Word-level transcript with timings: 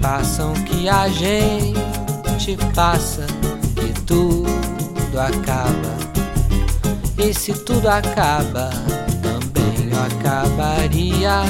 passam 0.00 0.52
que 0.64 0.88
a 0.88 1.08
gente 1.08 2.56
passa 2.74 3.26
e 3.76 3.92
tudo 4.02 4.48
acaba. 5.18 5.98
E 7.18 7.34
se 7.34 7.52
tudo 7.52 7.88
acaba, 7.88 8.70
também 9.22 9.90
eu 9.90 9.98
acabaria. 10.02 11.42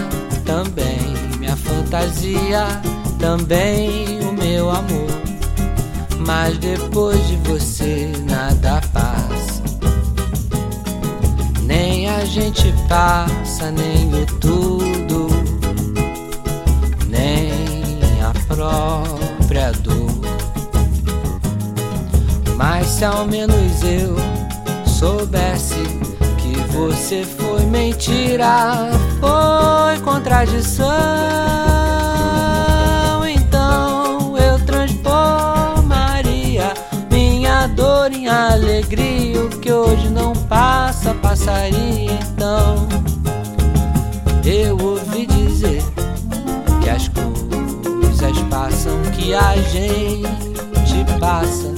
Também 0.45 0.98
minha 1.39 1.56
fantasia, 1.56 2.67
também 3.19 4.20
o 4.20 4.33
meu 4.33 4.70
amor. 4.70 5.11
Mas 6.27 6.56
depois 6.59 7.19
de 7.29 7.37
você 7.37 8.12
nada 8.27 8.81
passa. 8.92 9.62
Nem 11.62 12.09
a 12.09 12.25
gente 12.25 12.75
passa, 12.89 13.70
nem 13.70 14.12
o 14.15 14.27
tudo, 14.41 14.78
própria 18.59 19.71
dor. 19.85 20.11
Mas 22.57 22.89
se 22.89 23.05
ao 23.05 23.25
menos 23.25 23.84
eu 23.84 24.17
soubesse 24.84 25.81
que 26.39 26.57
você 26.73 27.25
foi 27.25 27.62
mentira, 27.67 28.91
foi 29.20 30.01
contradição, 30.01 30.89
então 33.29 34.36
eu 34.36 34.59
transformaria 34.67 36.75
minha 37.12 37.69
dor 37.69 38.12
em 38.12 38.27
alegria. 38.27 39.45
O 39.45 39.51
que 39.51 39.73
hoje 39.73 40.09
não 40.09 40.33
passa, 40.33 41.14
passaria 41.14 42.12
então. 42.12 42.89
Eu 44.45 44.88
que 49.19 49.34
a 49.34 49.56
gente 49.56 51.05
passa 51.19 51.69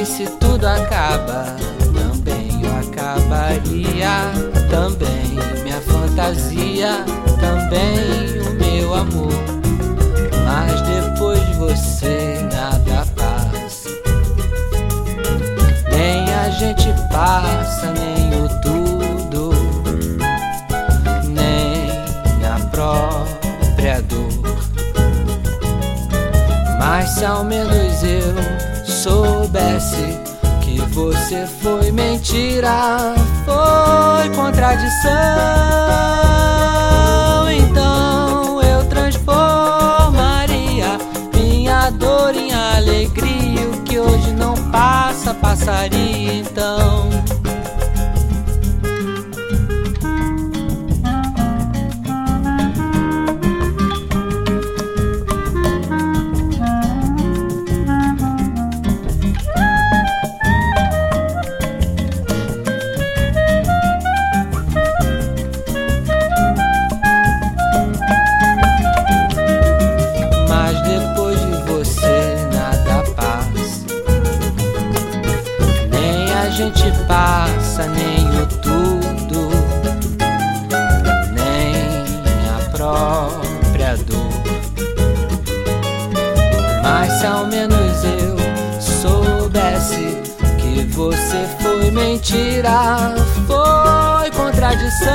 E 0.00 0.06
se 0.06 0.24
tudo 0.38 0.66
acaba, 0.66 1.44
também 1.92 2.62
eu 2.62 2.78
acabaria. 2.78 4.30
Também 4.70 5.36
minha 5.62 5.80
fantasia, 5.80 7.04
também 7.40 8.40
o 8.40 8.54
meu 8.54 8.94
amor. 8.94 9.32
Mas 10.46 10.80
depois 10.82 11.44
de 11.44 11.54
você 11.54 12.48
nada 12.52 13.04
passa. 13.16 13.90
Nem 15.90 16.32
a 16.32 16.48
gente 16.50 16.94
passa, 17.12 17.92
nem 17.92 18.09
se 27.20 27.26
ao 27.26 27.44
menos 27.44 28.02
eu 28.02 28.34
soubesse 28.82 30.18
que 30.62 30.80
você 30.94 31.46
foi 31.46 31.92
mentira, 31.92 33.14
foi 33.44 34.30
contradição, 34.34 35.10
então 37.50 38.62
eu 38.62 38.82
transformaria 38.88 40.96
minha 41.34 41.90
dor 41.90 42.34
em 42.34 42.54
alegria. 42.54 43.68
O 43.68 43.82
que 43.82 43.98
hoje 43.98 44.32
não 44.32 44.54
passa, 44.70 45.34
passaria 45.34 46.36
então. 46.36 47.10
Gente 76.50 76.92
passa, 77.06 77.86
nem 77.86 78.28
o 78.40 78.46
tudo, 78.46 79.50
nem 81.32 82.04
a 82.48 82.70
própria 82.70 83.96
dor. 83.98 84.30
Mas 86.82 87.12
se 87.20 87.26
ao 87.26 87.46
menos 87.46 88.04
eu 88.04 88.36
soubesse 88.80 90.20
que 90.58 90.84
você 90.92 91.46
foi 91.60 91.90
mentira, 91.90 93.14
foi 93.46 94.30
contradição. 94.32 95.10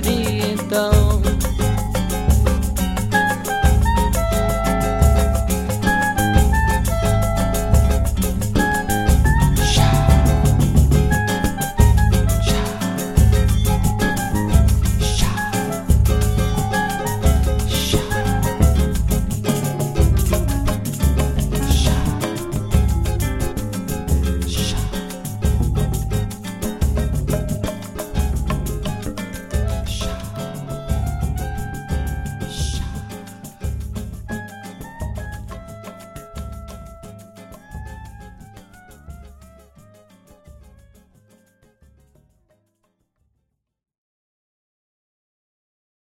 Hari 0.00 0.39